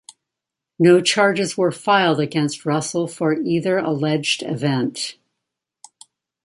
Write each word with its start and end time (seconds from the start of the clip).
No 0.79 0.99
charges 0.99 1.55
were 1.55 1.71
filed 1.71 2.19
against 2.19 2.65
Russell 2.65 3.07
for 3.07 3.35
either 3.39 3.77
alleged 3.77 4.41
event. 4.41 5.17